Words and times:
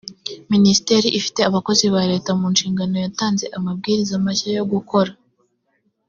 minisiteri 0.53 1.07
ifite 1.19 1.39
abakozi 1.49 1.85
ba 1.93 2.01
leta 2.11 2.31
mu 2.39 2.47
nshingano 2.53 2.95
yatanze 3.05 3.45
amabwiriza 3.57 4.13
mashya 4.25 4.49
yo 4.57 4.63
gukora 4.73 5.11